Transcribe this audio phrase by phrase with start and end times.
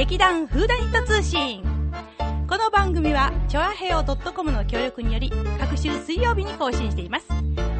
[0.00, 1.62] 劇団フーダニット通信。
[2.48, 7.26] この番組はチョアヘオ .com の協力により各週水曜日に更新しています。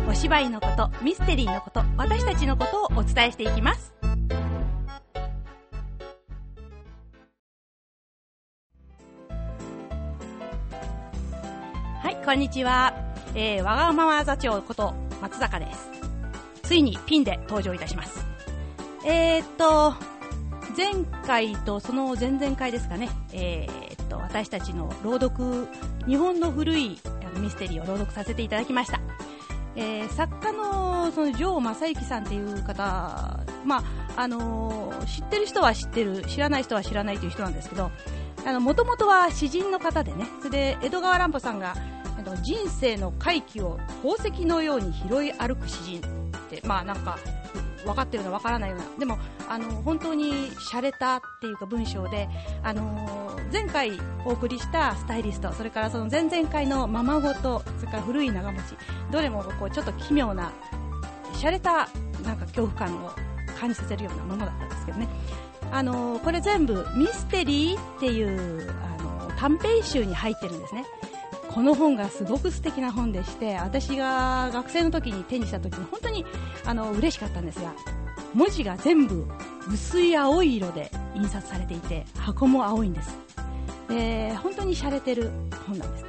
[0.06, 3.94] お芝居のことミステリーのこと私たちのことをお伝えしていきます。
[12.02, 12.92] はいこんにちは、
[13.34, 14.92] えー、わがまま座長こと
[15.22, 15.88] 松坂です。
[16.64, 18.26] ついにピンで登場いたします。
[19.06, 20.19] えー、っと
[20.76, 25.68] 前回とその前々回ですかね、えー、っと私たちの朗読
[26.06, 26.98] 日本の古い
[27.36, 29.00] ミステリーを朗読させていただきました。
[29.76, 33.84] えー、作家のその城正幸さんっていう方、まあ
[34.16, 37.90] あのー、知ってる人は知ってる、知らない人は知らないという人なんですけど、
[38.60, 41.74] もともとは詩人の方でね、それで江戸川乱歩さんが
[42.42, 46.02] 人生の回帰を宝石のように拾い歩く詩人っ
[46.50, 47.18] て、まあなんか
[47.84, 48.84] 分かってるような分からないような。
[48.98, 52.28] でもあの本当に洒落たっていうか文章で、
[52.62, 58.76] あの、前回お送りしたスタイリストそれからその前々回のままごとそれから古い長持ち
[59.10, 60.52] どれもこうちょっと奇妙な
[61.32, 61.88] 洒落た
[62.22, 63.10] なんか恐怖感を
[63.58, 65.08] 感じさせるようなものだったんですけどね、
[65.72, 70.84] あの、これ全部ミステリーっていう、あの、短編集に入ってるんですね。
[71.52, 76.24] この本がすごく素敵な本でして私が学生の時に手にした時に本当に
[76.64, 77.74] あの嬉しかったんですが
[78.34, 79.26] 文字が全部
[79.68, 83.18] 薄い青い色で印刷されていて箱も青いんです。
[83.88, 85.30] で本当に洒落てる
[85.66, 86.08] 本なんですね。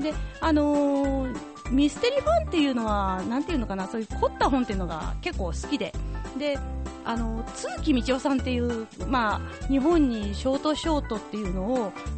[0.00, 1.36] であのー、
[1.70, 5.92] ミステリー本っていうのは何ていうのかなそういう凝った本っていうのが結構好きで。
[6.38, 6.58] で
[7.04, 11.76] あの都築道夫さんっていう、まあ、日本にショートショートっていうのを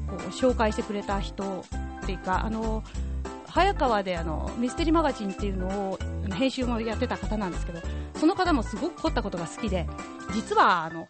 [0.09, 1.65] こう紹介してくれた人
[2.11, 2.83] っていうかあの
[3.47, 5.99] 早川であのミステリーマガジンっていうのを
[6.35, 7.81] 編集もやってた方なんですけど
[8.15, 9.87] その方もすごく凝ったことが好きで
[10.33, 11.09] 実はあの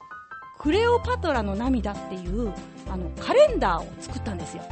[0.58, 2.52] クレオパトラの涙っていう
[2.88, 4.62] あのカレンダーを作ったんですよ。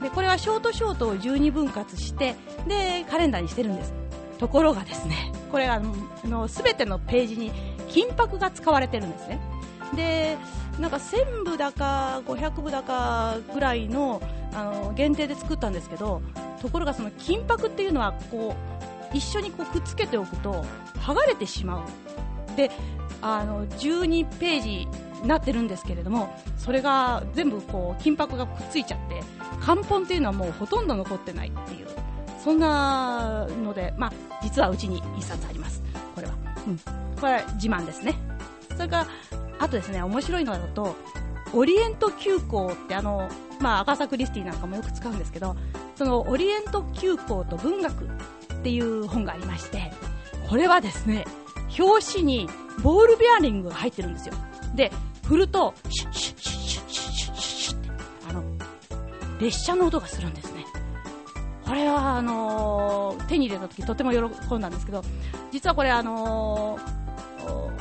[0.00, 2.34] でこれはショートショートを12分割して
[2.68, 3.92] でカレンダーにしてるんです。
[4.38, 5.94] ところがですねこれあの
[6.24, 7.52] あの全てのページに
[7.88, 9.40] 金箔が使われてるんですね。
[9.94, 10.36] で
[10.78, 14.22] なんか1000部だか500部だかぐらいの
[14.54, 16.20] あの限定で作ったんですけど
[16.60, 18.54] ところがその金箔っていうのはこ
[19.12, 20.64] う一緒にこうくっつけておくと
[20.96, 22.56] 剥がれてしまう。
[22.56, 22.70] で
[23.22, 24.88] あの12ページに
[25.24, 29.22] なってるんですけれどもそれが全部こう金箔がくっついちゃって
[29.60, 31.86] 漢本っていうのはもうほとんど残ってないっていう
[32.42, 35.80] そんなので、まあ、実はうちに1冊あります。
[36.16, 36.34] これは、
[36.66, 36.78] うん、
[37.20, 38.16] これは自慢ですね。
[38.74, 39.06] それから
[39.62, 40.96] あとですね面白いのだと
[41.54, 43.28] オリエント急行ってあの
[43.62, 45.56] まあ、アガサ・クリスティなんかもよく使うんですけど、
[45.94, 48.06] そのオリエント急行と文学っ
[48.62, 49.92] ていう本がありまして、
[50.48, 51.24] これはですね、
[51.78, 52.48] 表紙に
[52.82, 54.34] ボールベアリングが入ってるんですよ。
[54.74, 54.90] で、
[55.24, 57.90] 振ると、シュッシュッシュッシュッシュッシュッシュッって、
[58.28, 58.42] あの、
[59.40, 60.66] 列車の音がするんですね。
[61.64, 65.02] これは、あのー、手に入れた時とても喜んだんですけど、
[65.52, 67.72] 実はこれあのー、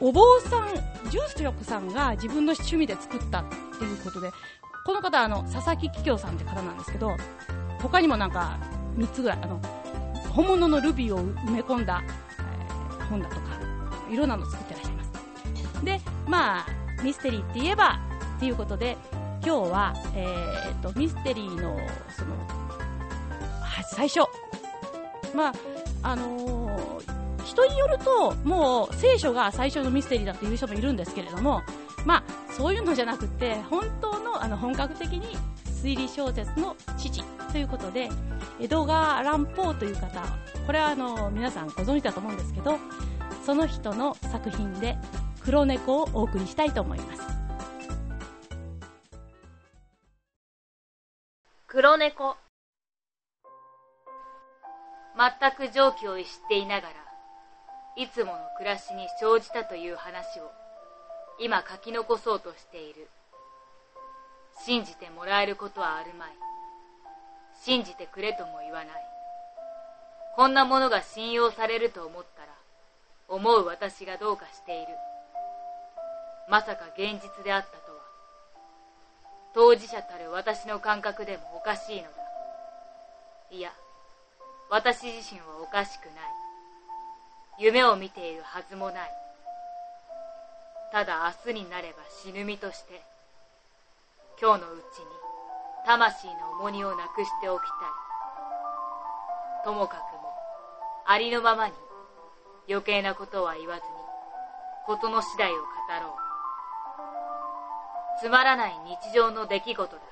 [0.00, 3.44] お坊さん、ジュースチョクさんが自分の趣味で作ったっ
[3.78, 4.30] ていうことで、
[4.84, 7.16] この方はあの佐々木桔梗さんって方なんですけど
[7.82, 8.58] 他にもなんか
[8.96, 9.60] 3つぐらいあの
[10.30, 13.42] 本物のルビーを埋め込んだ、えー、本だとか
[14.10, 15.84] いろんなの作ってらっしゃいます。
[15.84, 16.66] でまあ
[17.02, 18.00] ミステリーって言えば
[18.36, 18.96] っていうことで
[19.44, 21.76] 今日は、えーと、ミステリーの
[22.16, 22.36] その
[23.90, 24.20] 最初。
[25.34, 25.52] まあ
[26.02, 26.65] あのー、
[27.56, 31.62] 人によるともう聖書が最初のミステリーだっていう人もいるんですけれども
[32.04, 35.38] まあそういうのじゃなくて本当のあの本格的に
[35.82, 38.10] 推理小説の父ということで
[38.60, 40.22] 江戸川乱歩という方
[40.66, 42.78] これはあの皆さんご存知だと思うんですけど
[43.44, 44.98] その人の作品で
[45.42, 47.22] 「黒猫」をお送りしたいと思います。
[51.66, 52.36] 黒猫。
[55.16, 57.05] 全く常軌を逸していながら
[57.96, 60.52] いつもの暮らしに生じたという話を
[61.40, 63.08] 今書き残そうとしている。
[64.64, 66.28] 信じてもらえることはあるまい。
[67.62, 68.86] 信じてくれとも言わない。
[70.34, 72.48] こんなものが信用されると思ったら
[73.28, 74.88] 思う私がどうかしている。
[76.48, 77.98] まさか現実であったとは。
[79.54, 82.08] 当事者たる私の感覚でもおかしいのだ。
[83.50, 83.72] いや
[84.68, 86.45] 私自身はおかしくない。
[87.58, 89.10] 夢を見ているはずもない。
[90.92, 93.02] ただ明日になれば死ぬ身として
[94.40, 95.06] 今日のうちに
[95.84, 97.70] 魂の重荷をなくしておきたい。
[99.64, 100.32] ともかくも
[101.06, 101.72] ありのままに
[102.68, 103.86] 余計なことは言わずに
[104.86, 105.62] 事の次第を語
[106.00, 106.26] ろう。
[108.20, 110.02] つまらない日常の出来事だ。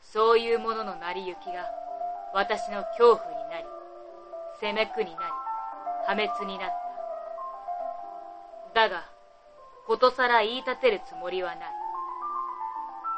[0.00, 1.66] そういうものの成り行きが
[2.34, 3.66] 私の恐怖になり、
[4.60, 5.32] 責めくになり、
[6.08, 6.70] 破滅になっ
[8.72, 8.88] た。
[8.88, 9.04] だが、
[9.86, 11.68] ことさら言い立てるつもりはない。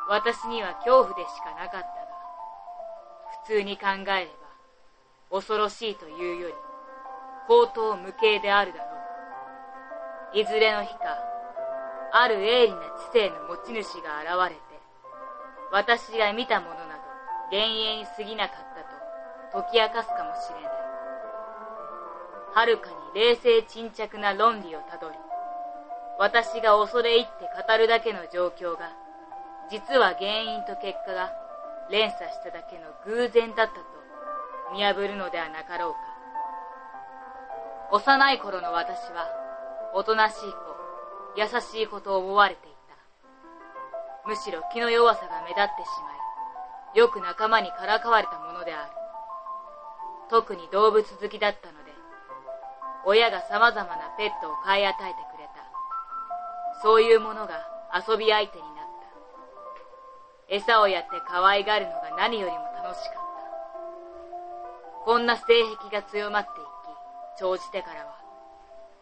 [0.08, 1.86] 私には恐怖でしかなかったが、
[3.44, 4.26] 普通に考えれ
[5.30, 6.54] ば、恐ろしいというより、
[7.46, 8.84] 高等無形であるだろ
[10.34, 10.38] う。
[10.40, 11.16] いずれの日か、
[12.12, 12.80] ある鋭利な
[13.12, 14.60] 知性の持ち主が現れて、
[15.70, 17.02] 私が見たものなど、
[17.52, 18.58] 幻影に過ぎなかっ
[19.52, 20.79] たと解き明かすかもしれない。
[22.54, 25.16] はるかに冷静沈着な論理をたどり、
[26.18, 28.92] 私が恐れ入って語るだけの状況が、
[29.70, 31.32] 実は原因と結果が
[31.90, 33.80] 連鎖しただけの偶然だったと
[34.72, 35.98] 見破るのではなかろうか。
[37.92, 39.26] 幼い頃の私は、
[39.94, 40.56] おとなしい子、
[41.36, 44.28] 優しい子と思われていた。
[44.28, 48.92] むしろ気の弱さが目立ってしまい、よく仲間にからかわれたものである。
[50.28, 51.89] 特に動物好きだったので、
[53.04, 56.80] 親が様々なペットを買い与えてくれた。
[56.82, 58.84] そういうものが遊び相手になっ
[60.48, 60.54] た。
[60.54, 63.20] 餌をやって可愛がるのが何よりも楽しかった。
[65.04, 65.44] こんな性
[65.78, 66.66] 癖が強まっていき、
[67.40, 68.18] 生じてからは、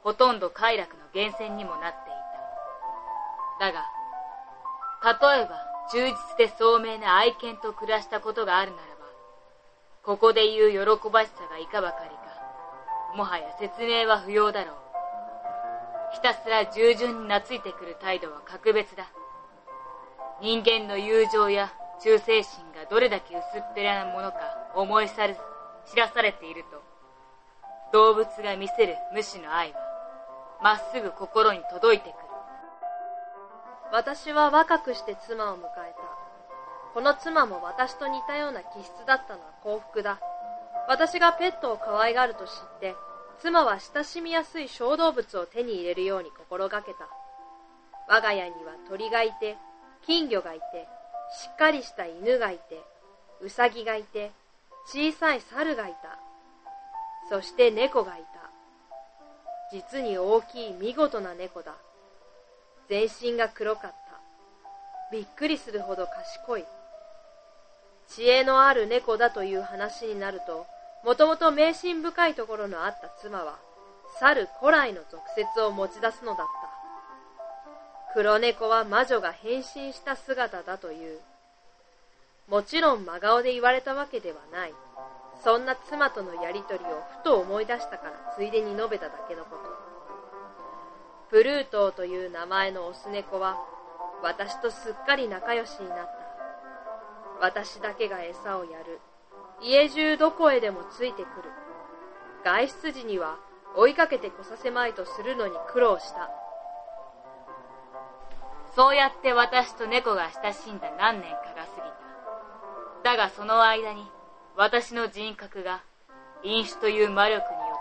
[0.03, 2.13] ほとんど快楽の源泉にもなってい
[3.59, 3.67] た。
[3.67, 3.85] だが、
[5.03, 9.07] 例えば、忠実で聡明な愛犬と暮らしたことがあるならば、
[10.03, 12.18] ここで言う喜ばしさがいかばかり、
[13.15, 14.75] もはや説明は不要だろう。
[16.15, 19.07] ひたすら従順に懐いてくる態度は格別だ。
[20.41, 24.39] 人間の友情や忠誠心がどれだけ薄っぺらなものか
[24.75, 25.17] 思い知
[25.97, 26.83] らされていると、
[27.93, 29.79] 動物が見せる無視の愛は、
[30.63, 32.19] まっすぐ心に届いてくる。
[33.93, 35.75] 私は若くして妻を迎えた。
[36.95, 40.21] この妻も私と似たような気質だったのは幸福だ。
[40.89, 42.95] 私がペットを可愛がると知って、
[43.41, 47.09] 妻は親しみやすい小動物を手に入れるように心がけた。
[48.09, 49.59] 我が家には鳥がいて、
[50.07, 50.89] 金魚がいて、
[51.39, 52.83] しっかりした犬がいて、
[53.43, 54.33] うさぎがいて、
[54.87, 56.19] 小さい猿がいた。
[57.29, 58.51] そして猫がいた。
[59.71, 61.75] 実に大きい見事な猫だ。
[62.89, 63.99] 全身が黒かった。
[65.13, 66.65] びっくりするほど賢い。
[68.09, 70.67] 知恵のある猫だという話になると、
[71.05, 73.59] もともと迷信深いところのあった妻は、
[74.19, 78.13] 猿古来の俗説を持ち出すのだった。
[78.15, 81.21] 黒猫は魔女が変身した姿だという。
[82.49, 84.75] もちろん真顔で言われたわけではない。
[85.45, 89.63] そんな妻とのやりとりをふと思い出したからついでに述べただけのこと。
[91.31, 93.57] プルートーという名前のオス猫は
[94.23, 96.13] 私とすっかり仲良しになった。
[97.41, 98.99] 私だけが餌をやる。
[99.61, 101.51] 家中どこへでもついてくる。
[102.45, 103.37] 外出時には
[103.77, 106.31] 追いかけてこさせまいとするのに苦労した。
[108.75, 111.91] そうやって私と猫が親しんだ何年かが過ぎ
[113.03, 113.11] た。
[113.11, 114.07] だがその間に
[114.57, 115.83] 私の人格が
[116.43, 117.75] 飲酒という魔力によ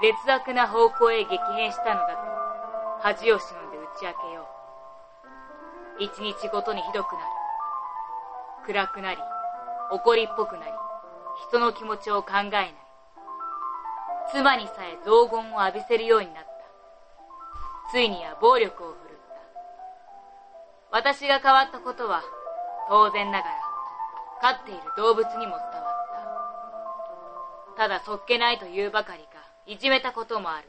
[0.00, 2.20] て劣悪な方向へ激変したのだと
[3.02, 4.62] 恥を忍んで打ち明けよう。
[5.98, 7.26] 一日ごとにひどくなる。
[8.66, 9.20] 暗くなり、
[9.90, 10.72] 怒りっぽくなり、
[11.48, 12.74] 人の気持ちを考えない。
[14.32, 16.50] 妻にさえ雑言を浴びせるようになった。
[17.90, 19.16] ついには暴力を振るっ
[20.90, 20.98] た。
[20.98, 22.22] 私が変わったことは、
[22.88, 23.54] 当然ながら、
[24.40, 25.58] 飼っている動物にも伝わっ
[27.76, 27.82] た。
[27.82, 29.28] ただそっけないと言うばかりか、
[29.66, 30.68] いじめたこともある。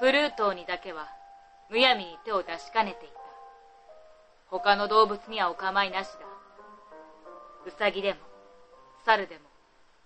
[0.00, 1.08] プルートーにだけは、
[1.70, 3.14] むやみに手を出しかねていた。
[4.46, 6.18] 他の動物にはお構いなしだ。
[7.66, 8.20] ウサギでも、
[9.04, 9.40] 猿でも、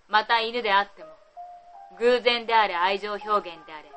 [0.07, 1.09] また犬であっても、
[1.99, 3.91] 偶然であれ愛情表現であれ、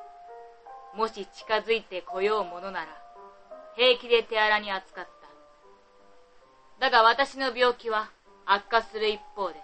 [0.94, 2.86] もし近づいてこようものなら、
[3.76, 5.10] 平気で手荒に扱った。
[6.80, 8.10] だが私の病気は
[8.46, 9.56] 悪化する一方で、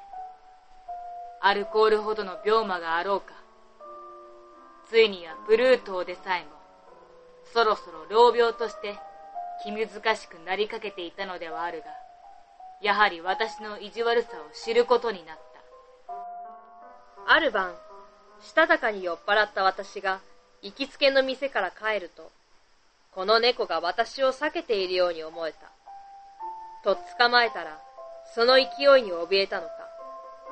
[1.40, 3.34] アルコールほどの病魔があろうか、
[4.88, 6.50] ついにはブルートでさえも、
[7.52, 8.96] そろそろ老病として
[9.62, 11.86] 気難しくなりかけていたのではあるが、
[12.86, 15.38] やはり私の意地悪さを知ることになっ
[17.26, 17.32] た。
[17.32, 17.74] ある晩、
[18.40, 20.20] したたかに酔っ払った私が
[20.62, 22.30] 行きつけの店から帰ると、
[23.10, 25.58] この猫が私を避けているように思えた。
[26.84, 27.76] と捕まえたら、
[28.36, 28.60] その勢
[29.00, 29.72] いに怯えたのか、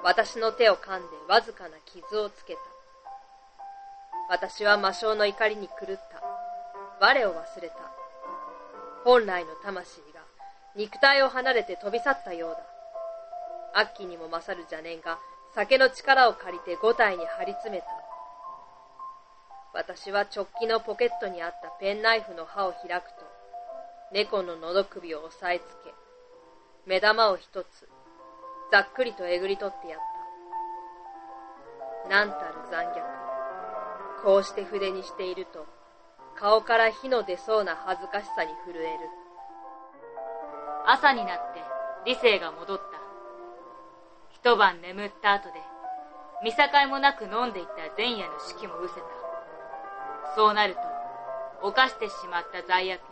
[0.02, 2.60] 私の手を噛んでわずかな傷をつけた。
[4.28, 6.20] 私は魔性の怒りに狂った。
[6.98, 7.76] 我を忘れた。
[9.04, 10.00] 本来の魂
[10.76, 13.80] 肉体を離れて飛び去ったようだ。
[13.80, 15.18] 悪鬼にも勝る邪念が
[15.54, 17.86] 酒の力を借りて五体に張り詰めた。
[19.72, 23.26] 私は直帰のポケットにあったペンナイフの刃を開くと、
[24.12, 25.94] 猫の喉首を押さえつけ、
[26.86, 27.88] 目玉を一つ、
[28.70, 30.00] ざっくりとえぐり取ってやっ
[32.04, 32.08] た。
[32.08, 33.02] なんたる残虐。
[34.22, 35.66] こうして筆にしていると、
[36.36, 39.23] 顔から火の出そうな恥ずかしさに震える。
[40.86, 41.62] 朝になって
[42.04, 42.84] 理性が戻った。
[44.32, 45.54] 一晩眠った後で、
[46.42, 49.06] 見境もなく飲んでいた前夜の式も失せた。
[50.36, 50.80] そうなると、
[51.62, 53.06] 犯してしまった罪悪に、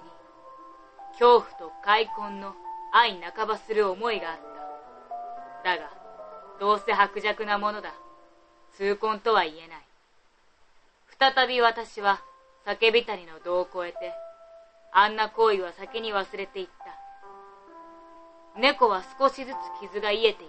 [1.13, 2.55] 恐怖と開墾の
[2.93, 4.37] 愛半ばする思いがあっ
[5.65, 5.77] た。
[5.77, 5.91] だが、
[6.61, 7.95] どうせ薄弱なものだ。
[8.77, 9.81] 痛恨とは言えない。
[11.19, 12.21] 再び私は
[12.67, 14.13] 酒浸りの度を超えて、
[14.93, 16.82] あんな行為は先に忘れていった。
[18.57, 20.49] 猫は少しずつ傷が癒えていっ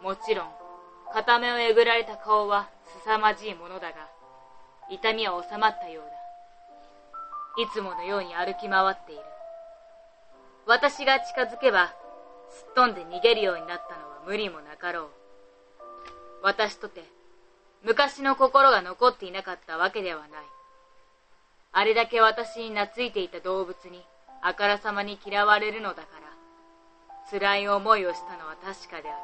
[0.00, 0.04] た。
[0.04, 0.48] もちろん、
[1.12, 2.68] 片目をえぐられた顔は
[3.04, 4.08] 凄まじいものだが、
[4.90, 6.04] 痛みは収まったよう
[7.56, 7.64] だ。
[7.64, 9.22] いつものように歩き回っている。
[10.66, 11.94] 私が近づけば、
[12.50, 15.08] すっ飛んで逃げるようになったのは無理もなかろう。
[16.42, 17.04] 私とて、
[17.82, 20.30] 昔の心が残っていなかったわけではない。
[21.72, 24.04] あれだけ私に懐いていた動物に、
[24.42, 26.21] あからさまに嫌われるのだから、
[27.32, 29.18] 辛い思いをしたのは確かである。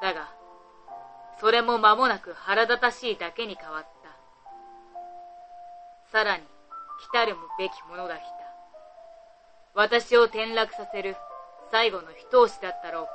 [0.00, 0.32] だが、
[1.38, 4.08] それも間もなく腹立たしいだけに変わった。
[6.10, 8.26] さらに、来たるべきものが来た。
[9.74, 11.16] 私を転落させる
[11.70, 13.10] 最後の一押しだったろうか。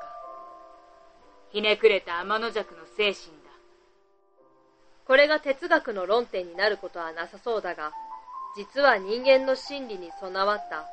[1.50, 3.44] ひねくれた天の弱の精神だ
[5.08, 7.94] これが哲学の論点になることはなさそうだが、
[8.56, 10.86] 実は人間の心理に備わった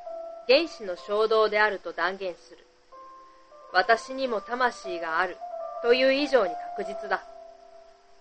[0.48, 2.58] 原始の衝動であると断言する。
[3.72, 5.36] 私にも魂がある
[5.82, 7.22] という以上に確実だ。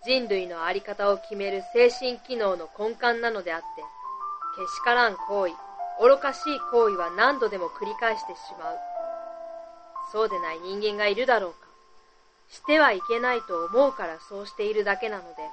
[0.06, 3.66] 人類のあり方を決める精神機能の根幹なのであって、
[4.56, 5.54] けしからん行為、
[6.02, 8.78] 愚かしい行為は何度でも繰り返してしまう。
[10.12, 11.68] そうでない人間がいるだろうか。
[12.50, 15.50] してはいけないと思うからそうしているだけなので、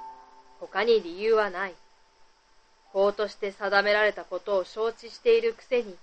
[0.59, 1.75] 他に理由はない。
[2.93, 5.95] 法として定められたことを承知しているくせに、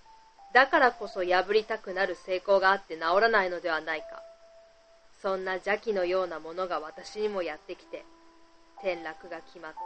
[0.54, 4.23] だからこそ破りたくなる成功があって治らないのではないか。
[5.20, 8.04] そんな邪気のようなものが私にもやってきて、
[8.76, 9.78] 転落が決まった。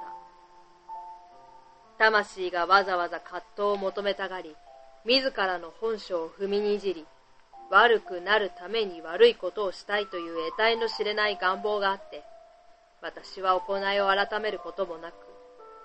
[1.98, 4.54] 魂がわざわざ葛藤を求めたがり、
[5.06, 7.06] 自らの本性を踏みにじり、
[7.70, 12.22] 悪くなるために悪いことをしたいという得体の知れない願望があって、
[13.00, 15.14] 私は行いを改めることもなく、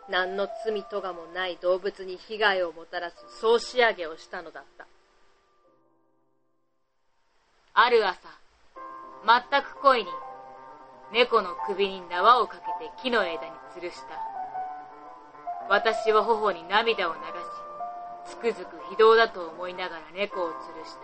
[0.10, 4.86] 何の罪とがもない動物に被害をもたらす総仕上げをしたのだった。
[7.74, 8.20] ある朝、
[9.26, 10.10] 全く恋に、
[11.12, 14.20] 猫の首に縄をかけて木の枝に吊るした。
[15.70, 21.00] 私は頬に涙を流し、つくづく非道だと思いながら猫を吊るした。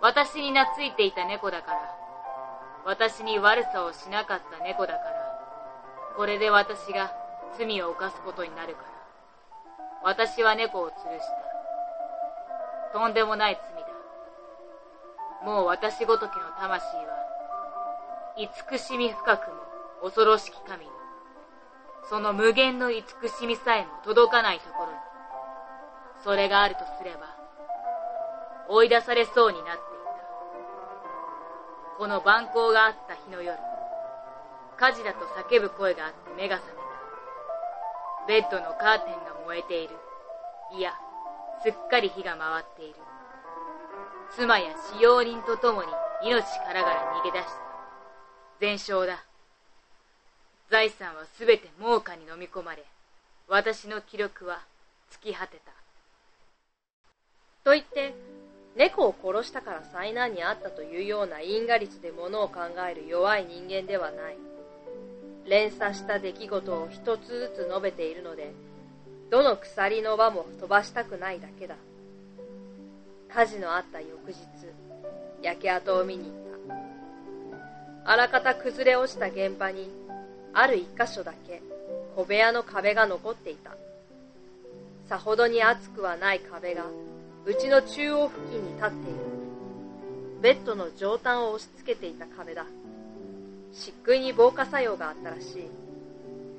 [0.00, 1.78] 私に懐いていた猫だから、
[2.84, 7.12] 私に悪さをしなかった猫だから、これで私が
[7.58, 8.88] 罪を犯すことになるから、
[10.04, 11.26] 私は猫を吊るし
[12.92, 12.98] た。
[12.98, 13.88] とんでもない罪だ。
[15.44, 17.02] もう私ごときの魂は、
[18.36, 19.56] 慈しみ深くも
[20.02, 20.90] 恐ろしき神に、
[22.08, 24.98] その無限の慈しみさえも届かないところに、
[26.24, 27.36] それがあるとすれば、
[28.68, 29.92] 追い出されそうになっていた
[31.98, 33.56] この蛮行があった日の夜、
[34.76, 36.81] 火事だと叫ぶ声があって目が覚め。
[38.28, 39.94] ベッドのカーテンが燃えている。
[40.76, 40.92] いや、
[41.62, 42.94] すっかり火が回っている。
[44.36, 45.88] 妻や使用人と共に
[46.24, 47.50] 命からがら逃げ出した。
[48.60, 49.24] 全焼だ。
[50.70, 52.84] 財産はすべて猛火に飲み込まれ、
[53.48, 54.60] 私の記録は
[55.10, 55.72] 尽き果てた。
[57.64, 58.14] と言って、
[58.76, 62.60] 猫を殺したから災難にあったというような因果率で物を考
[62.90, 64.51] える弱い人間ではない。
[65.48, 68.52] 連鎖した出来事を一つずつ述べているので、
[69.30, 71.76] どの鎖の輪も飛ばしたくないだけだ。
[73.34, 74.36] 火事のあった翌日、
[75.42, 76.32] 焼け跡を見に行っ
[78.04, 78.12] た。
[78.12, 79.88] あらかた崩れ落ちた現場に、
[80.52, 81.62] ある一箇所だけ
[82.14, 83.70] 小部屋の壁が残っていた。
[85.08, 86.84] さほどに厚くはない壁が
[87.44, 89.18] うちの中央付近に立っている。
[90.42, 92.66] ベッドの上端を押し付けていた壁だ。
[93.72, 95.68] 漆喰に防火作用があったらしい。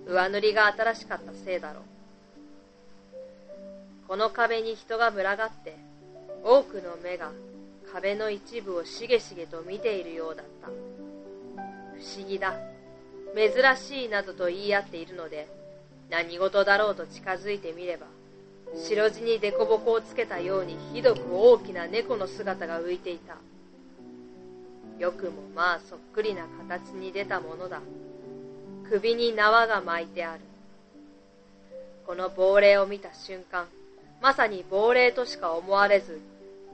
[0.07, 1.83] 上塗りが新しかったせいだろう。
[4.07, 5.77] この壁に人が群がって、
[6.43, 7.31] 多くの目が
[7.93, 10.67] 壁の一部をしげしげと見ているようだった。
[10.67, 10.71] 不
[12.19, 12.53] 思議だ。
[13.35, 15.47] 珍しいなどと言い合っているので、
[16.09, 18.07] 何事だろうと近づいてみれば、
[18.75, 23.37] 白地に凸凹をつけたようにひどく大きな猫の姿が浮いていた。
[24.99, 27.81] よくもまあそっくりな形に出たものだ。
[28.89, 30.41] 首に縄が巻いてある。
[32.05, 33.67] この亡霊を見た瞬間、
[34.21, 36.19] まさに亡霊としか思われず、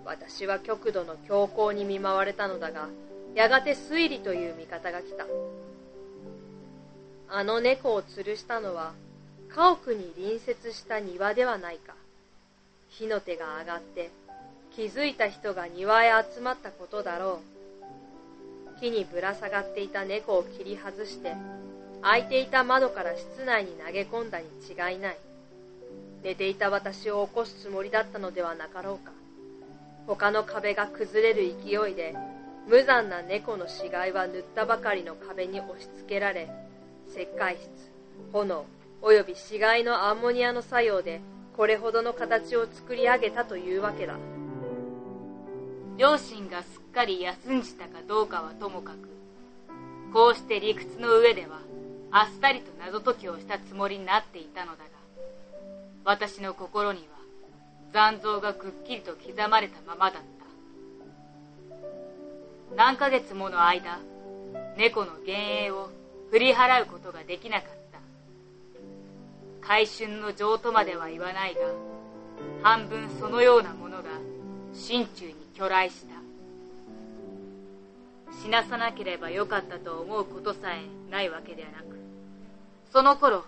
[0.06, 2.90] 私は極度の強行に見舞われたのだが、
[3.36, 5.26] やがて推理という味方が来た。
[7.32, 8.94] あの猫を吊るしたのは、
[9.50, 11.94] 家屋に隣接した庭ではないか。
[12.90, 14.10] 火の手が上がって、
[14.76, 17.59] 気づいた人が庭へ集まったことだろう。
[18.80, 21.36] 木にぶら下がっていた猫を切り外して、
[22.02, 25.18] 開いていた窓から室内に投げ込んだに違いない。
[26.24, 29.12] 寝ていた私を起こすつもりだったのではなかろうか。
[30.08, 32.16] 他の壁が崩れる勢いで、
[32.68, 36.50] 無残な猫の死骸は塗ったばかりの壁に押し付けられ、
[37.10, 37.68] 石灰質、
[38.32, 38.66] 炎、
[39.02, 41.22] および死骸のアンモニアの作用で、
[41.56, 44.16] これほどの形を作り上げたというわけだ。
[46.00, 49.10] 両親がすっかり休んじたかどうかはともかく、
[50.14, 51.60] こうして理屈の上では、
[52.10, 54.84] あっさりと謎解きをしたつもりになっていたのだが、
[56.06, 57.04] 私の心には
[57.92, 60.30] 残像がくっきりと刻まれたままだった。
[62.78, 64.00] 何ヶ月もの間、
[64.78, 65.90] 猫の幻影を
[66.32, 67.72] 振り払うことができなかっ
[69.62, 69.68] た。
[69.68, 71.60] 回春の情とまでは言わないが、
[72.64, 74.04] 半分そのようなものが
[74.74, 76.16] 心中に巨来した。
[78.42, 82.00] 死なさなければよかったと思うことさえないわけではなく、
[82.94, 83.44] その頃、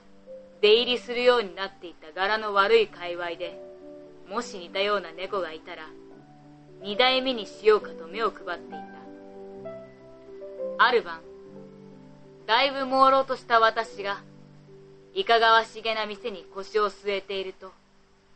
[0.60, 3.58] 出入りするようになっていた柄の悪い界隈で、
[4.30, 5.88] もし似たような猫がいたら、
[6.82, 8.72] 二代目にしようかと目を配ってい
[10.78, 10.86] た。
[10.86, 11.22] ある晩、
[12.46, 14.22] だいぶ朦朧とした私が、
[15.14, 17.72] いかがわしげな店に腰を据えていると、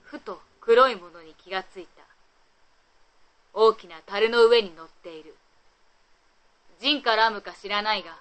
[0.02, 2.15] ふと黒いものに気がついた。
[3.58, 5.34] 大きな樽の上に乗っている。
[6.82, 8.18] 人かラムか知らないが、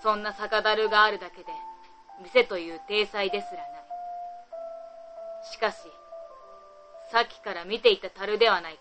[0.00, 1.46] そんな酒樽があるだけで、
[2.22, 3.66] 店という体裁ですらない。
[5.52, 5.78] しかし、
[7.10, 8.80] さっきから見ていた樽ではないか。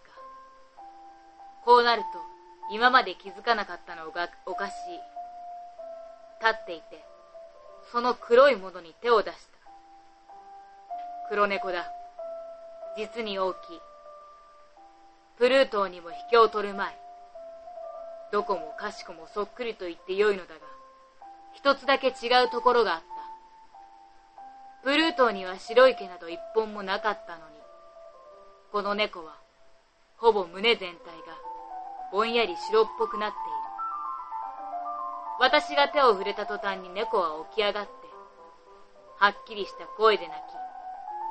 [1.63, 2.07] こうなると、
[2.71, 4.75] 今まで気づかなかったのがおかしい。
[6.39, 7.03] 立っていて、
[7.91, 11.29] その黒いものに手を出した。
[11.29, 11.88] 黒猫だ。
[12.95, 13.81] 実に大きい。
[15.37, 16.97] プルートーにも引けを取るまい。
[18.31, 20.61] どこもかしこもそっくりと言ってよいのだが、
[21.53, 23.05] 一つだけ違うところがあった。
[24.83, 27.55] ブルートには白い毛など一本もなかったのに、
[28.71, 29.35] この猫は、
[30.17, 31.37] ほぼ胸全体が、
[32.11, 33.55] ぼんやり白っぽくなっている。
[35.39, 37.91] 私が手を触れた途端に猫は起き上がって、
[39.17, 40.43] はっきりした声で泣き、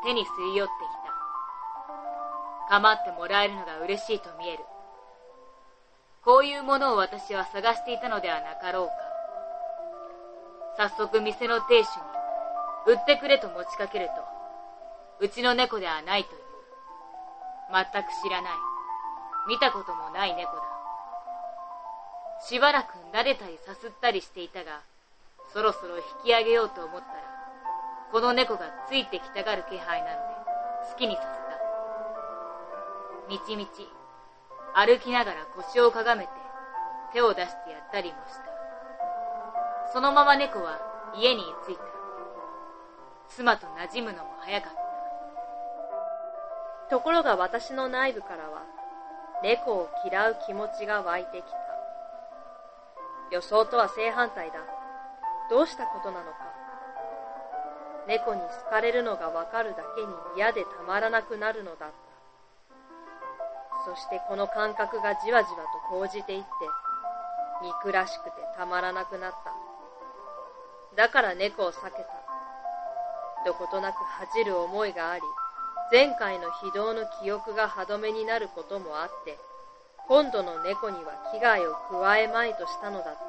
[0.04, 1.03] 手に吸い寄ってきた。
[2.68, 4.64] 構ってもらえるのが嬉しいと見える。
[6.24, 8.92] こういうものを私は探していたのではなかろうか。
[10.88, 12.03] 早速店の亭主に、
[12.87, 14.12] 売ってくれと持ちかけると、
[15.20, 16.40] うちの猫ではないという。
[17.72, 18.53] 全く知らない。
[19.48, 20.62] 見たこともない猫だ。
[22.46, 24.83] しばらく撫でたりさすったりしていたが、
[25.53, 27.14] そろそろ引き上げようと思ったら、
[28.11, 30.18] この猫がついてきたがる気配なので、
[30.92, 31.43] 好きにさせた。
[33.28, 33.88] みちみち、
[34.74, 36.30] 歩きながら腰をかがめて、
[37.12, 38.44] 手を出してやったりもした。
[39.92, 40.78] そのまま猫は
[41.16, 41.82] 家に着いた。
[43.28, 44.78] 妻と馴染むのも早かった。
[46.90, 48.62] ところが私の内部からは、
[49.42, 51.56] 猫を嫌う気持ちが湧いてきた。
[53.30, 54.58] 予想とは正反対だ。
[55.48, 56.37] どうしたことなのか。
[58.06, 62.03] 猫に好かれるのがわかるだけに嫌でたまらなくなるのだった。
[63.85, 66.47] そしてこの感覚がじわじわと講じていって、
[67.62, 69.53] 憎らしくてたまらなくなった。
[70.97, 72.25] だから猫を避けた。
[73.44, 75.23] どことなく恥じる思いがあり、
[75.92, 79.38] 前回の非道の記憶が歯止めになることもあって、
[80.09, 83.20] 今度の猫には危害を加えまいとしたのだった。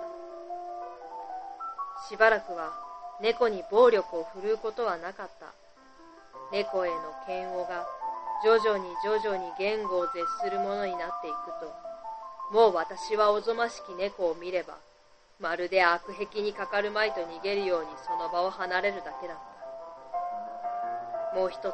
[2.07, 2.73] しばらくは
[3.21, 5.47] 猫に暴力を振るうことはなかった。
[6.51, 6.95] 猫への
[7.27, 7.85] 嫌悪が
[8.43, 11.73] 徐々に徐々に言語を絶するものになっていくと、
[12.51, 14.75] もう私はおぞましき猫を見れば、
[15.39, 19.37] まるで悪癖にかかるまいと逃げるようにその場を離れるだけだっ
[21.33, 21.37] た。
[21.37, 21.73] もう一つ、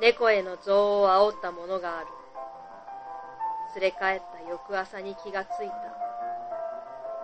[0.00, 2.06] 猫への情を煽ったものがある。
[3.80, 5.74] 連れ帰った翌朝に気がついた。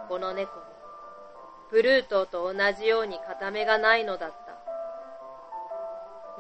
[0.09, 0.63] この猫も、
[1.71, 4.48] プルートと同じように片目がないのだった。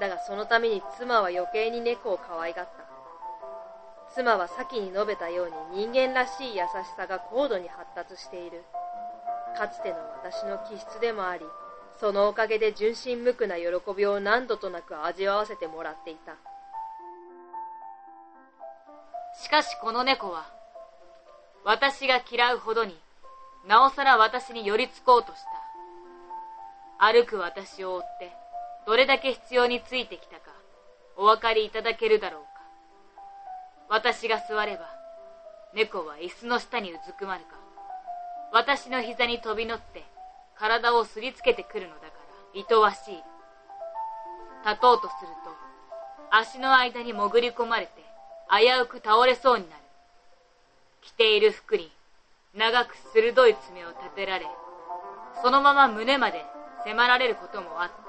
[0.00, 4.14] だがそのために妻は余計に猫を可愛がった。
[4.14, 8.64] 妻は先に述べたように人間らしい優しさが高度に発達している。
[9.56, 11.44] かつての私の気質でもあり、
[12.00, 13.64] そのおかげで純真無垢な喜
[13.96, 16.36] びを何度となく味わわせてもらっていた。
[19.42, 20.46] しかしこの猫は、
[21.64, 22.96] 私が嫌うほどに、
[23.66, 25.38] なおさら私に寄りつこうとし
[26.98, 27.04] た。
[27.04, 28.32] 歩く私を追って、
[28.88, 30.50] どれだけ必要についてきたか、
[31.14, 32.48] お分かりいただけるだろうか。
[33.90, 34.88] 私が座れば、
[35.74, 37.50] 猫は椅子の下にうずくまるか、
[38.50, 40.04] 私の膝に飛び乗って、
[40.58, 42.06] 体をすりつけてくるのだか
[42.54, 43.22] ら、愛わしい。
[44.66, 45.52] 立とうとすると、
[46.30, 47.92] 足の間に潜り込まれて、
[48.48, 49.82] 危うく倒れそうになる。
[51.02, 51.92] 着ている服に、
[52.54, 54.46] 長く鋭い爪を立てられ、
[55.42, 56.42] そのまま胸まで
[56.86, 58.07] 迫られることもあった。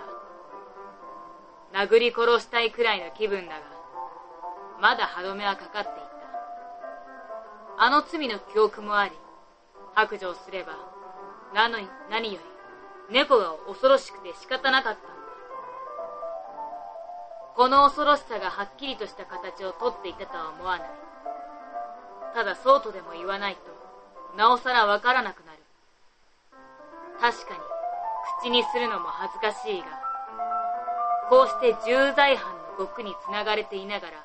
[1.74, 3.62] 殴り殺したいくらいの気分だが、
[4.82, 6.10] まだ歯止めはかかっていた。
[7.78, 9.12] あの罪の記憶もあり、
[9.94, 10.74] 白状すれば、
[11.54, 12.40] なのに何よ
[13.10, 15.10] り、猫が恐ろしくて仕方なかったんだ。
[17.56, 20.90] この恐ろしさがはっきりとした形をとっていたとは思わない。
[22.34, 25.60] ただそうとでも言わないと、なおさらわからなくなる。
[27.20, 27.60] 確かに、
[28.42, 30.09] 口にするのも恥ずかしいが、
[31.30, 34.18] こうして重罪犯の獄につながれていながら、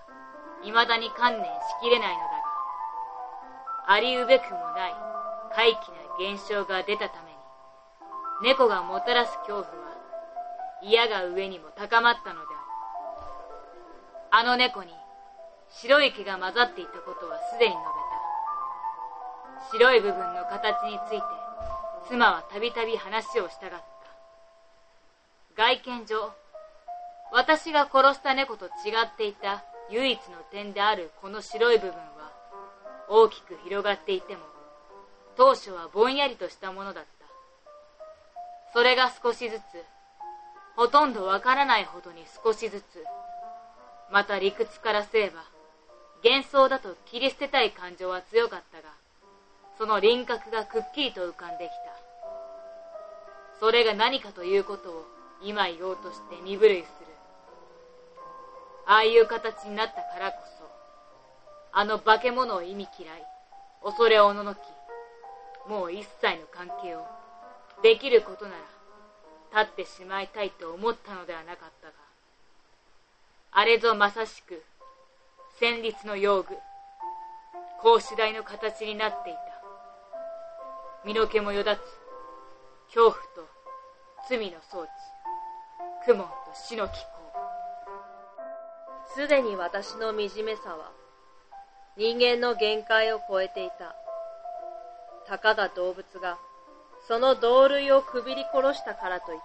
[0.63, 1.49] 未だに観念し
[1.83, 2.29] きれないのだ
[3.87, 4.95] が、ありうべくもない
[5.55, 7.37] 怪奇な現象が出たために、
[8.55, 9.69] 猫がもたらす恐怖は、
[10.83, 12.47] 嫌が上にも高まったので
[14.33, 14.49] ある。
[14.49, 14.93] あの猫に
[15.69, 17.85] 白い毛が混ざっていたことはすでに述べ
[19.69, 19.71] た。
[19.73, 21.23] 白い部分の形について、
[22.09, 25.63] 妻はたびたび話をしたがった。
[25.63, 26.33] 外見上、
[27.33, 28.69] 私が殺した猫と違
[29.05, 32.33] っていた唯一の点であるこの白い部分は
[33.09, 34.43] 大きく広がっていても
[35.37, 37.11] 当初はぼんやりとしたものだった。
[38.73, 39.63] それが少しずつ
[40.77, 43.05] ほとんどわからないほどに少しずつ
[44.11, 45.45] また理屈からすれば
[46.25, 48.89] 幻想だと切り捨てたい感情は強かったが
[49.79, 51.75] その輪郭がくっきりと浮かんできた。
[53.61, 55.07] それが何かということを
[55.43, 57.04] 今言おうとして身震いする。
[58.87, 60.65] ああいう形になったからこそ、
[61.73, 63.25] あの化け物を意味嫌い、
[63.83, 64.59] 恐れおののき、
[65.69, 67.05] もう一切の関係を、
[67.83, 68.53] できることな
[69.53, 71.93] ら、立ってしまいたいと思ったのではなかったが、
[73.53, 74.63] あれぞまさしく、
[75.59, 76.57] 戦慄の用具、
[77.83, 79.39] 格子台の形になっていた。
[81.05, 81.81] 身の毛もよだつ、
[82.95, 83.49] 恐怖と
[84.29, 84.89] 罪の装置、
[86.07, 87.14] 苦悶と死の気候。
[89.15, 90.91] すでに私の惨めさは
[91.97, 93.95] 人間の限界を超えていた。
[95.29, 96.37] たかが動物が
[97.07, 99.45] その同類をくびり殺したからといって、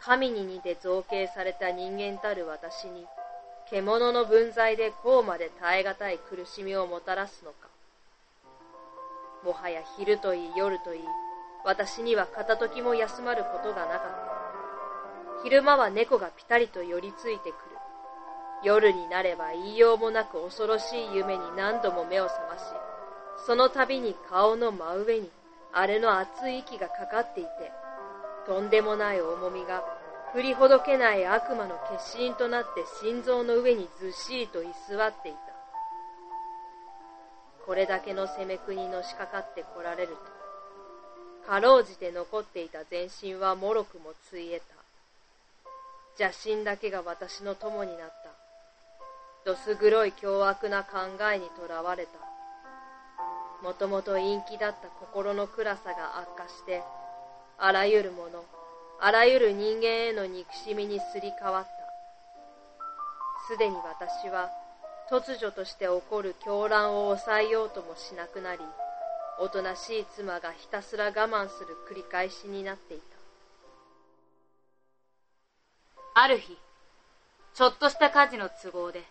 [0.00, 3.04] 神に似て造形された人間たる私に、
[3.68, 7.68] 獣の分際でこうまで耐え難い苦しみをもたらすのか。
[9.44, 11.02] もはや昼といい夜といい、
[11.66, 15.42] 私には片時も休まることがなかった。
[15.42, 17.75] 昼間は猫がぴたりと寄りついてくる。
[18.62, 22.62] 夜になれば言いようもなく恐ろしい夢に何度も目を覚まし、
[23.46, 25.30] その度に顔の真上に
[25.72, 27.50] あれの熱い息がかかっていて、
[28.46, 29.84] とんでもない重みが
[30.32, 35.38] 振りほどけない悪魔の決心となって心臓の上にずっしりと居座っていた。
[37.66, 40.16] これだけの攻め国の仕掛かってこられる
[41.44, 44.76] と、かろうじて残っていた全身はもろくもついえた。
[46.18, 48.25] 邪心だけが私の友になった。
[49.46, 50.98] どす黒い凶悪な考
[51.32, 52.18] えにとらわれた。
[53.62, 56.82] もともと陰気だった心の暗さが悪化して、
[57.56, 58.44] あらゆるもの、
[59.00, 61.70] あらゆる人間への憎しみにすり替わった。
[63.46, 64.50] すでに私は、
[65.08, 68.58] 突如として起こる狂乱を抑えようともしなくなり、
[69.38, 73.04] おとなしい妻がひたすら我慢する繰り返しになっていた。
[76.20, 76.58] ある日、
[77.54, 79.04] ちょっとした火事の都合で、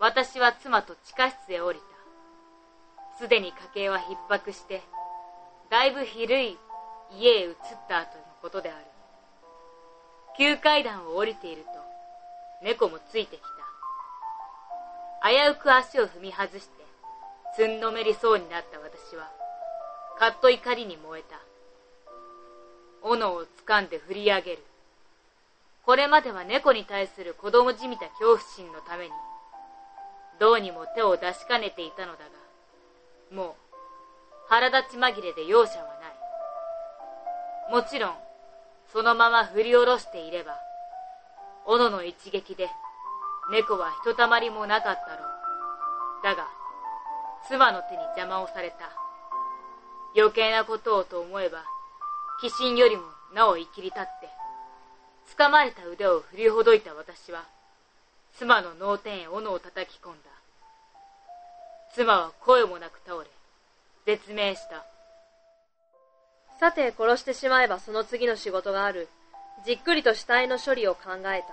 [0.00, 3.18] 私は妻と地下室へ降りた。
[3.18, 4.82] すでに家計は逼迫して、
[5.70, 6.56] だいぶ広い
[7.18, 7.54] 家へ移っ
[7.88, 8.84] た後のことである。
[10.36, 11.68] 急階段を降りていると、
[12.62, 15.28] 猫もついてきた。
[15.28, 16.84] 危うく足を踏み外して、
[17.56, 19.28] つんのめりそうになった私は、
[20.16, 21.40] かっと怒りに燃えた。
[23.02, 24.64] 斧を掴んで振り上げる。
[25.84, 29.10] これまでは猫に対する子供じみた恐怖心のために、
[30.38, 33.54] どうにも手を出しかねていたのだが、もう、
[34.48, 35.84] 腹立ち紛れで容赦は
[37.70, 37.82] ない。
[37.82, 38.14] もちろん、
[38.92, 40.56] そのまま振り下ろしていれば、
[41.66, 42.70] 斧の一撃で、
[43.50, 45.28] 猫はひとたまりもなかったろう。
[46.22, 46.48] だが、
[47.46, 48.90] 妻の手に邪魔をされた。
[50.16, 51.64] 余計なことをと思えば、
[52.42, 53.02] 鬼神よりも
[53.34, 54.28] なお生きり立って、
[55.36, 57.44] 掴まれた腕を振りほどいた私は、
[58.38, 60.27] 妻の脳天へ斧を叩き込んだ。
[61.98, 63.28] 妻は声もなく倒れ、
[64.06, 64.84] 絶命した。
[66.60, 69.08] さて、殺してしまえばその次の仕事がある。
[69.66, 71.48] じっくりと死体の処理を考えた。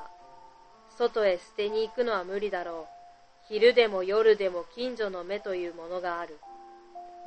[0.99, 3.47] 外へ捨てに行くのは無理だろう。
[3.49, 6.37] 昼でも夜でも近所の目というものがある。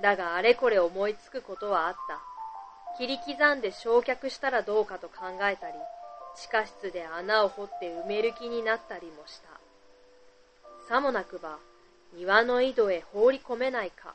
[0.00, 2.20] だがあれこれ思いつくことはあった。
[2.98, 5.74] 切り刻んで焼却したらどうかと考えたり、
[6.36, 9.48] 地下室で穴を掘って埋める気になったりもした。
[10.88, 11.58] さもなくば、
[12.14, 14.14] 庭の井戸へ放り込めないか、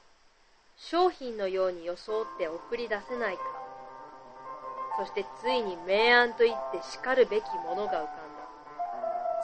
[0.78, 3.42] 商品のように装って送り出せないか、
[4.98, 8.14] そしてついに明暗と言って叱るべきものが浮かんだ。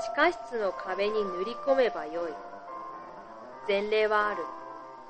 [0.01, 2.33] 地下室の壁に塗り込めばよい。
[3.67, 4.43] 前例はある。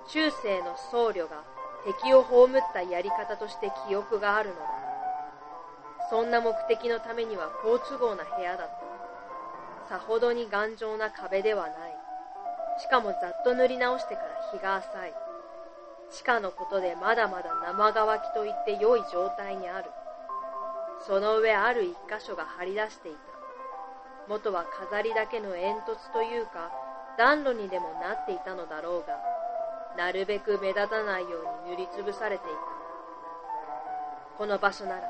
[0.08, 1.43] 中世の僧侶が
[1.86, 4.62] 敵を葬ったやり方として記憶があるのだ。
[6.10, 8.67] そんな目的のためには好都合な部屋だっ
[9.88, 9.97] た。
[9.97, 11.88] さほどに頑丈な壁ではない。
[12.80, 15.13] しかもざっと塗り直してから日が浅い。
[16.12, 19.92] 地下のことでまだまだ生乾きと言って良い状態にある。
[21.06, 23.20] その上ある一箇所が張り出していた。
[24.28, 26.72] 元は飾りだけの煙突というか、
[27.18, 29.18] 暖炉にでもなっていたのだろうが、
[29.98, 31.30] なるべく目立たないよ
[31.65, 32.58] うに塗りつぶされていた。
[34.38, 35.02] この場所なら、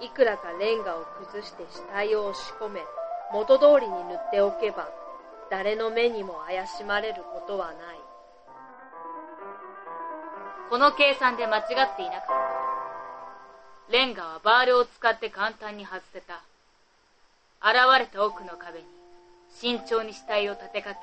[0.00, 2.80] いくらかレンガを崩して死体を押し込め、
[3.32, 4.88] 元通りに塗っておけば、
[5.50, 7.76] 誰の目にも怪しまれることはない。
[10.70, 11.64] この計算で間違っ
[11.96, 13.92] ていなかった。
[13.92, 16.42] レンガはバールを使って簡単に外せた。
[17.60, 18.98] 現れた奥の壁に
[19.60, 21.00] 慎重に死体を立てかけ、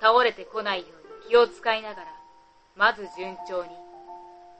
[0.00, 2.06] 倒れてこないように気を使いながら、
[2.76, 3.70] まず順調に、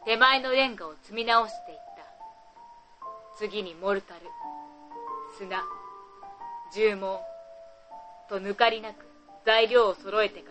[0.04, 2.04] 手前のレンガを積み直していった。
[3.36, 4.20] 次にモルタル、
[5.36, 5.62] 砂、
[6.72, 7.27] 重毛、
[8.28, 9.06] と抜かりなく
[9.44, 10.50] 材料を揃えてか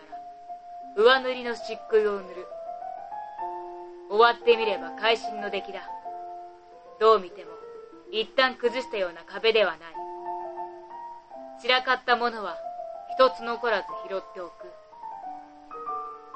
[0.96, 2.46] ら、上塗りの漆喰を塗る。
[4.10, 5.80] 終わってみれば会心の出来だ。
[6.98, 7.50] どう見ても、
[8.10, 9.78] 一旦崩したような壁ではない。
[11.60, 12.56] 散らかったものは
[13.18, 14.52] 一つ残らず拾っておく。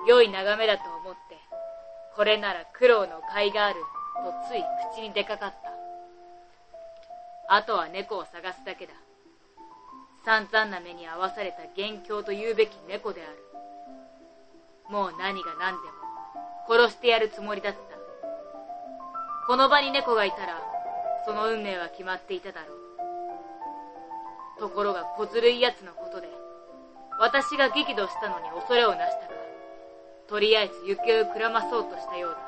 [0.07, 1.38] 良い眺めだと思って、
[2.14, 3.76] これなら苦労の甲斐がある
[4.24, 5.72] とつい口に出かかった。
[7.55, 8.92] あとは猫を探すだけだ。
[10.25, 13.39] 散々な目に遭わされた元凶と言うべき猫である。
[14.89, 16.03] もう何が何でも
[16.69, 17.79] 殺してやるつもりだった。
[19.47, 20.63] この場に猫がいたら、
[21.27, 22.75] その運命は決まっていただろ
[24.59, 24.61] う。
[24.61, 26.29] ところが小ずるい奴のことで、
[27.19, 29.33] 私が激怒したのに恐れをなしたが、
[30.29, 32.39] とりあえず行方をくらまそうとしたようだ。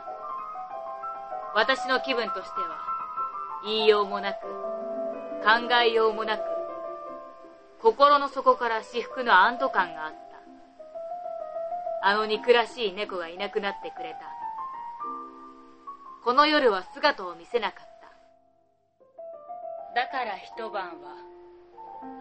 [1.57, 2.79] 私の気分としては、
[3.65, 4.47] 言いようもなく、
[5.43, 6.54] 考えようもなく、
[7.85, 10.13] 心の底から至福の安堵感があっ
[12.03, 12.09] た。
[12.09, 14.21] あの憎らしい猫がいなくなってくれた。
[16.25, 17.87] この夜は姿を見せなかっ
[19.95, 20.01] た。
[20.01, 21.13] だから一晩は、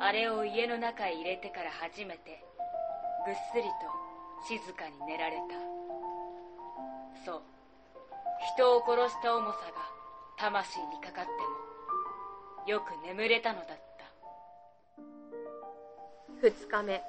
[0.01, 2.43] あれを家の中へ入れてから初めて、
[3.25, 3.69] ぐっすりと
[4.45, 5.55] 静かに寝られた
[7.23, 7.41] そう
[8.57, 9.79] 人を殺した重さが
[10.37, 13.92] 魂にかかってもよく眠れたのだった
[16.43, 17.01] 二日目。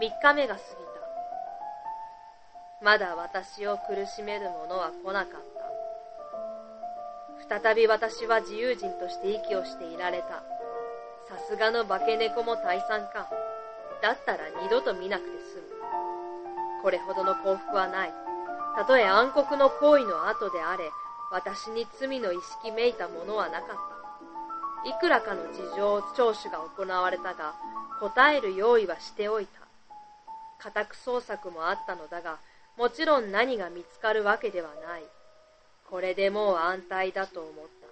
[0.00, 0.80] 三日目が過ぎた。
[2.80, 5.40] まだ私を苦しめる者は来なかっ
[7.46, 7.60] た。
[7.60, 10.42] 再び私は自由人として息をしていられた。
[11.28, 13.28] さすがの化け猫も退散か。
[14.00, 15.64] だったら二度と見なくて済む。
[16.82, 18.14] これほどの幸福はない。
[18.76, 20.90] たとえ暗黒の行為の後であれ、
[21.30, 24.88] 私に罪の意識めいたものはなかった。
[24.88, 27.54] いくらかの事情聴取が行われたが、
[28.00, 29.60] 答える用意はしておいた。
[30.58, 32.38] 家宅捜索もあったのだが、
[32.76, 35.02] もちろん何が見つかるわけではない。
[35.88, 37.86] これでもう安泰だと思った。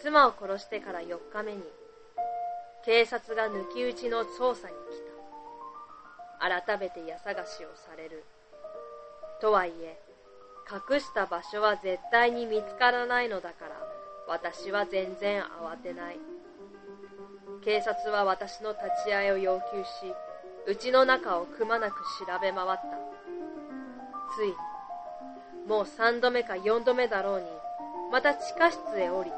[0.00, 1.62] 妻を殺してから4日目に、
[2.84, 4.78] 警察が抜き打ちの捜査に来
[6.38, 6.64] た。
[6.64, 8.24] 改めて家探しをされる。
[9.40, 10.00] とはいえ、
[10.70, 13.76] 隠した場所は絶対に見つからないのだから、
[14.26, 16.29] 私は全然慌てない。
[17.62, 20.14] 警察は私の立ち会いを要求し、
[20.66, 22.80] うちの中をくまなく調べ回った。
[24.34, 24.54] ついに、
[25.68, 27.46] もう三度目か四度目だろうに、
[28.10, 29.36] また地下室へ降りた。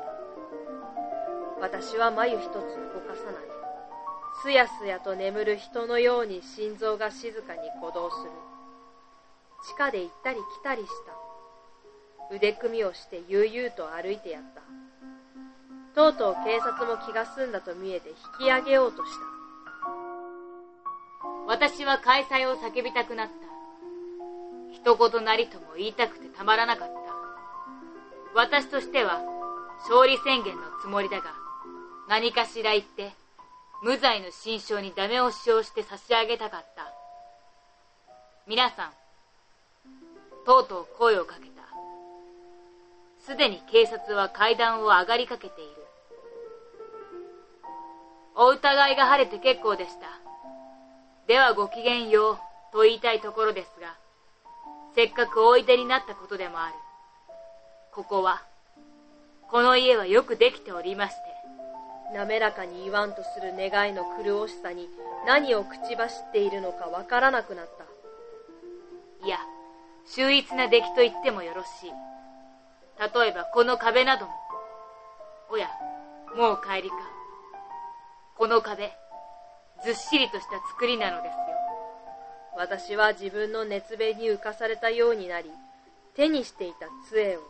[1.60, 3.52] 私は眉一つ動かさない。
[4.42, 8.30] すやすやと眠る人のように心臓が静かに鼓動する。
[9.68, 12.34] 地下で行ったり来たりした。
[12.34, 14.61] 腕組みをして悠々と歩いてやった。
[15.94, 19.18] とうとう警察も気が済んだと見えて引き上げようとした。
[21.46, 23.32] 私は開催を叫びたくなった。
[24.72, 26.94] 一言なりとも言いたくてたまらなかった。
[28.34, 29.20] 私としては
[29.88, 31.34] 勝利宣言のつもりだが、
[32.08, 33.12] 何かしら言って、
[33.82, 36.86] 無罪の心証にダメ押しをして差し上げたかった。
[38.46, 38.92] 皆さん、
[40.46, 41.62] とうとう声をかけた。
[43.20, 45.81] すでに警察は階段を上がりかけている。
[48.36, 50.06] お疑いが晴れて結構でした。
[51.26, 52.38] ではごきげんよう
[52.72, 53.96] と言いたいところですが、
[54.94, 56.74] せっかくおいでになったことでもある。
[57.92, 58.42] ここは、
[59.50, 61.32] この家はよくできておりまして。
[62.14, 64.88] 滑らかに言わんとする願いの苦しさに
[65.26, 67.84] 何を口走っているのかわからなくなった。
[69.26, 69.38] いや、
[70.06, 71.90] 秀逸な出来と言ってもよろしい。
[72.98, 74.32] 例えばこの壁なども。
[75.50, 75.68] おや、
[76.36, 76.96] もう帰りか。
[78.42, 78.90] この壁、
[79.84, 81.38] ずっしりとした作りなのですよ。
[82.56, 85.48] 私は自分の熱弁に浮かされたようになり、
[86.16, 87.40] 手にしていた杖を、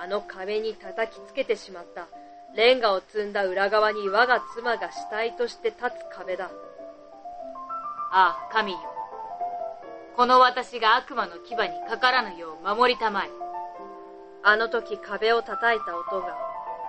[0.00, 2.06] あの壁に叩きつけてしまった。
[2.54, 6.52] レンガを積んだ裏側に我が妻が死体として立つ壁だ。
[8.12, 8.78] ああ、神よ。
[10.14, 11.56] この私が悪魔の牙に
[11.90, 13.30] かからぬよう守りたまえ。
[14.44, 16.28] あの時壁を叩いた音が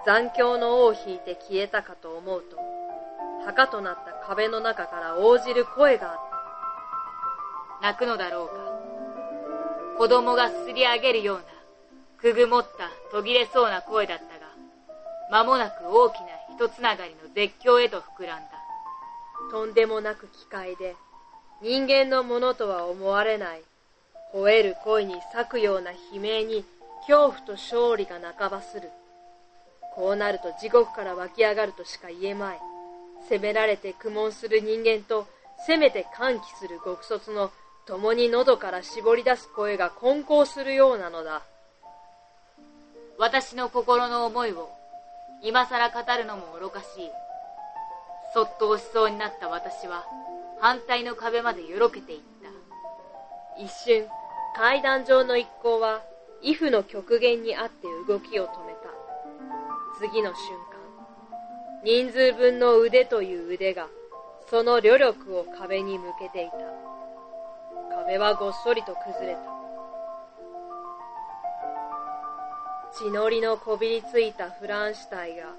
[0.05, 2.66] 残響の尾を引いて消えたかと思うと、
[3.47, 6.17] 墓となった壁の中から応じる声があっ
[7.81, 7.87] た。
[7.87, 8.53] 泣くのだろうか。
[9.97, 11.43] 子供がすり上げるような、
[12.19, 14.51] くぐもった途切れそうな声だったが、
[15.31, 18.47] 間もなく大きな一つながりの絶叫へと膨らんだ。
[19.49, 20.97] とんでもなく機械で、
[21.61, 23.61] 人間のものとは思われない、
[24.33, 26.65] 吠える声に咲くような悲鳴に
[27.07, 28.91] 恐怖と勝利が半ばする。
[29.95, 32.59] こうなると地獄から湧き上がるとしか言えまい。
[33.27, 35.27] 責められて苦悶する人間と、
[35.65, 37.51] せめて歓喜する極卒の
[37.85, 41.41] 共に喉から絞り出す声が混交するようなのだ。
[43.17, 44.69] 私の心の思いを
[45.41, 47.11] 今更語るのも愚かしい。
[48.33, 50.05] そっと押しそうになった私は、
[50.59, 53.61] 反対の壁までよろけていった。
[53.61, 54.05] 一瞬、
[54.55, 56.01] 階段上の一行は、
[56.41, 58.89] イフの極限にあって動きを止めた。
[59.99, 60.66] 次の瞬間、
[61.83, 63.87] 人数分の腕という腕が、
[64.49, 66.57] その旅力を壁に向けていた。
[67.95, 69.39] 壁はごっそりと崩れた。
[72.93, 75.53] 血のりのこびりついたフランシュタイが、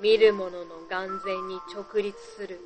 [0.00, 2.60] 見る者の眼前に直立する。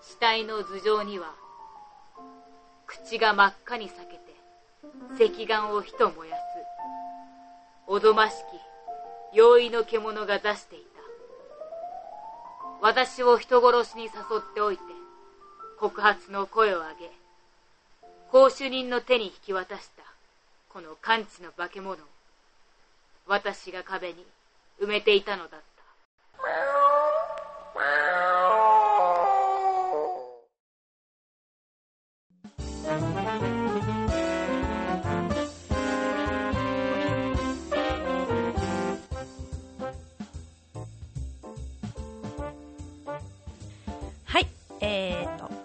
[0.00, 1.34] 死体の頭上には、
[2.86, 6.40] 口が真っ赤に裂けて、赤眼を火と燃やす、
[7.86, 8.73] おどましき、
[9.34, 11.02] 容易の獣が出していた。
[12.80, 14.82] 私を人殺しに誘っておいて、
[15.78, 17.10] 告発の声を上げ、
[18.30, 20.04] 公主人の手に引き渡した、
[20.68, 21.96] この完治の化け物を、
[23.26, 24.24] 私が壁に
[24.80, 25.73] 埋めていたのだった。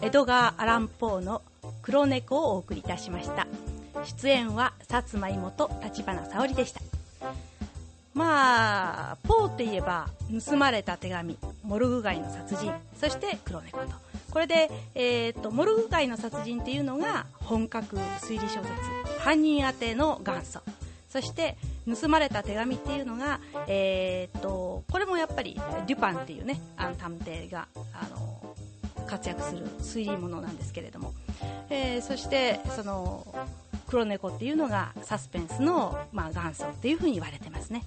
[0.10, 1.44] 江戸川アランポーの
[1.84, 3.46] 黒猫をお送りいたしました。
[4.18, 6.82] 出演は薩摩芋と立花沙織でした。
[8.16, 10.10] まあポーって言えば
[10.48, 12.74] 盗まれた手紙モルグ街の殺人。
[13.00, 13.92] そして黒猫と。
[14.32, 18.66] これで、えーと、モルグ街の殺人っていうのが本格推理小説。
[19.20, 20.62] 犯人宛ての元祖。
[21.08, 21.56] そして
[21.88, 28.19] 盗まれた手紙っていうのが、えーと、これもやっぱりデュパンっていうねあの探偵があの
[29.10, 31.14] 活躍する推理物なんですけれども、
[31.70, 33.26] えー、そしてその
[33.88, 37.84] 黒猫っていうのがサスペンスの、まあ、元祖っていうふうに言われてますね、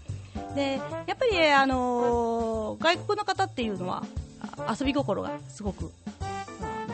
[0.55, 4.03] で、やっぱり、あのー外国の方っていうのは、
[4.79, 6.87] 遊び心がすごく、あ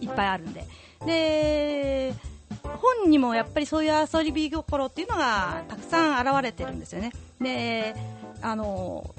[0.00, 0.64] いっぱいあるんで。
[1.06, 2.14] で、
[2.62, 7.12] 本にもやっぱりそういう遊び心っていうのがたくさん現れてるんですよね。
[7.40, 7.94] で、
[8.42, 9.14] あの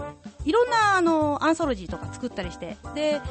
[0.45, 3.21] いろんなあのアンソロジーとか作ったりして、で、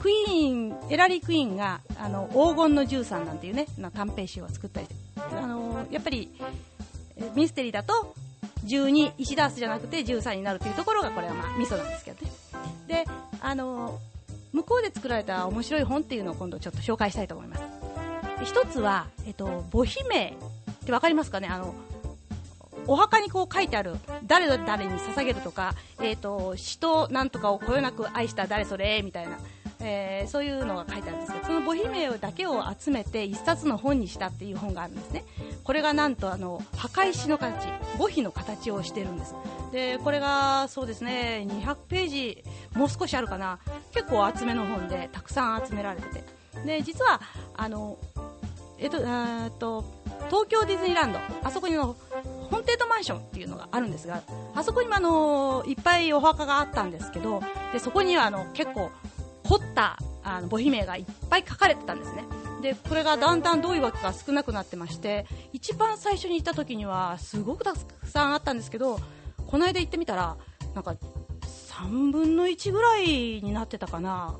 [0.00, 4.96] クイーン、エラリー・クイーンがあの黄金の13なんていうね、短編集を作ったりして、
[5.36, 6.30] あのやっぱり
[7.34, 8.14] ミステリーだと
[8.64, 12.32] 12、石ダースじゃなくて13になるというところがこれはまあミソなんですけどね。
[12.86, 13.04] で、
[13.40, 13.98] あの
[14.52, 17.62] 向こうで作られた面白い本っていうのを今度ちょっと紹介したいと思います。
[18.44, 20.36] 一つは、えっと、母姫
[20.82, 21.48] ってわかりますかね？
[21.48, 21.74] あの、
[22.90, 23.94] お墓にこう書いてある、
[24.26, 29.38] 誰々に捧げるとか、えっ、と、死となんとかをこよなく愛した誰それ、みたいな、
[29.78, 35.24] えーそういうのが書いてあるんですけど、その母姫だけを集めて一冊の本にしたっていう本があるんですね。
[35.62, 39.36] これがなんとあの、墓石の形、母碑の形をしてるんです。
[39.70, 43.60] で、これがそうですね、200ページ、もう少しあるかな、
[43.92, 46.24] 結構厚めの本で、たくさん集められてて。
[46.66, 47.20] で、実は、
[47.56, 47.98] あの、
[48.78, 51.96] えっと、えっと、東京ディズニーランド、あそこにの、
[52.50, 54.22] ホンテードマンションっていうのがあるんですが、
[54.54, 57.42] あそこにもあの、いっぱいお墓があったんですけど、
[57.72, 58.90] で、そこにはあの、結構、
[59.44, 62.24] 凝った、あの、母姫がいっぱい書かれてたんですね。
[62.62, 69.00] で、これがだんだんどういうわけか少なくなってまして、一番最初に行った時には、すごくたくさんあったんですけど、
[69.46, 70.36] この間行ってみたら、
[70.74, 70.94] なんか、
[71.80, 73.06] 3分の1ぐらい
[73.42, 74.38] になってたかな。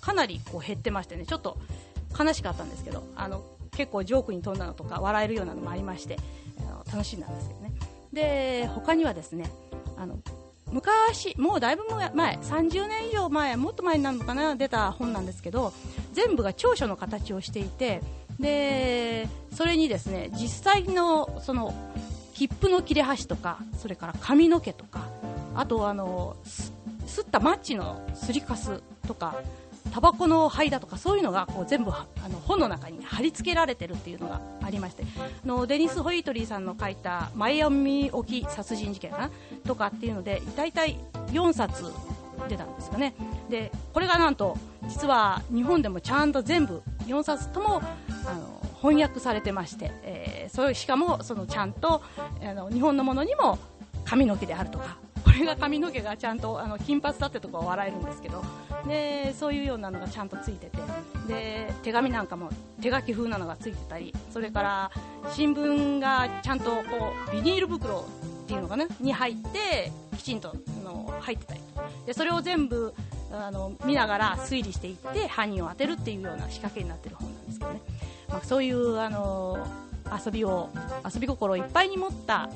[0.00, 1.58] かなりこう減ってましてね、ちょっと
[2.16, 3.42] 悲しかったんですけど、あの、
[3.76, 6.16] 結構ジョークに飛んだのとか笑えるようなのもありまして、
[6.60, 7.72] あの楽しんだんですけどね。
[8.12, 9.50] で、他にはですね、
[9.96, 10.18] あの、
[10.72, 15.72] 昔、もうだいぶ前、30年以上前、もっと前になるのかな、出た本なんですけど、
[16.12, 18.02] 全部が長所の形をしていて、
[18.40, 21.74] で、それにですね、実際の、その、
[22.34, 25.08] 切符の切れ端とか、それから髪の毛とか、
[25.54, 26.72] あとあの、す
[27.06, 29.40] すったマッチのすりかすとか、
[29.92, 35.04] タバコの灰だとかそういうのがこう全部あの本の中に貼り付けられてるっていうのがありまして
[35.44, 39.30] あのデニス・ホイートリーさんの書いたマイアミ沖殺人事件かな
[39.66, 41.84] とかっていうので大体4冊
[42.48, 43.14] 出たんですかね。
[43.48, 44.58] でこれがなんと
[44.88, 47.80] 実は日本でもちゃんと全部4冊とも
[48.26, 52.02] あの翻訳されてまして、えーそれしかもそのちゃんと
[52.40, 53.58] あの日本のものにも
[54.04, 54.96] 髪の毛であるとか
[55.36, 58.42] れが髪の毛がちゃんとあの金髪だってとこは笑えるんですけど
[58.86, 60.78] でそういうようなのがちゃんとついてて
[61.28, 64.90] で手紙なんかも手書き風なのがついてたりそれから
[65.32, 66.82] 新聞がちゃんとこ
[67.28, 68.06] うビニール袋
[68.44, 68.86] っていうのかな？
[69.00, 71.60] に入ってきちんとあの入ってたり。
[72.06, 72.94] でそれを全部
[73.32, 77.80] あの見ながら推理していって犯人を当てるっていうような仕掛けになってる本なんですけどね、
[78.28, 79.66] まあ、そういうあの
[80.24, 80.70] 遊びを
[81.04, 82.48] 遊び心をいっぱいに持った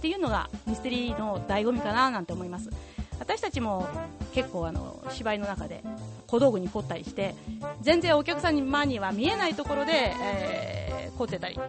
[0.00, 2.70] っていうのがミステリーの醍醐味かななんて思います。
[3.18, 3.86] 私たちも
[4.32, 5.84] 結構あの芝居の中で
[6.26, 7.34] 小道具に凝ったりして
[7.82, 11.60] 全然お客さんに間には見えないところで、えー凝ってたり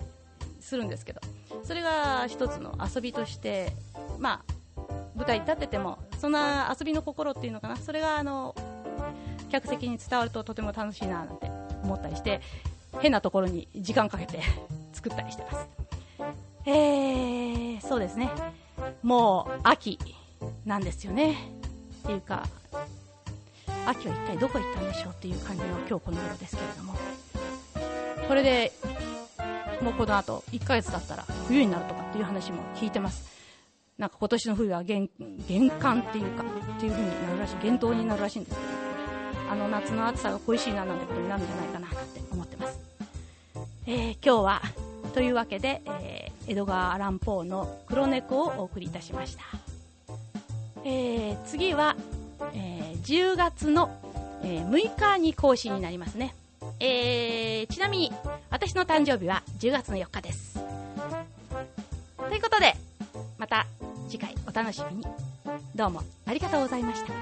[0.62, 1.20] するんですけど。
[1.66, 3.74] それが一つの遊びとして
[4.18, 4.44] ま
[4.78, 4.82] あ
[5.14, 7.76] 舞台に立っててもそんな遊びの心っていうのかな。
[7.76, 8.56] それがあの
[9.52, 11.52] 客席に伝わるととても楽しいななんて
[11.84, 12.40] 思ったりして
[13.00, 14.40] 変なところに時間かけて
[14.94, 15.68] 作ったりしてます。
[16.66, 18.30] えー、そうですね。
[19.04, 20.00] もう秋
[20.66, 21.38] なんですよね。
[22.04, 22.48] っていうか
[23.86, 26.96] 秋は一体どこ行ったんでしょうっていう感じの今日この頃ですけれども。
[28.28, 28.72] これで
[29.82, 33.32] もうこの後1ヶ月経ったら冬になるとかっていう話も聞いてます。
[33.98, 35.10] なんか今年の冬は厳
[35.48, 42.80] 厳寒っていうかっていう風になるらしい厳冬になるらしいんですけどあの夏の暑さが恋しいななんてことになるんじゃないかななんて思ってます、
[43.86, 44.62] えー今日は
[45.14, 49.44] というわけで、えー江戸川乱歩の黒猫をお送りいたしました、
[50.84, 51.96] えー次は、
[52.54, 53.90] えー10月の、
[54.44, 56.36] えー6日に更新になりますね、
[56.80, 58.12] えーちなみに
[58.50, 60.60] 私の誕生日は10月の4日です。
[62.18, 62.76] ということで
[63.38, 63.66] また
[64.10, 65.06] 次回お楽しみに。
[65.76, 67.14] どうもありがとうございました。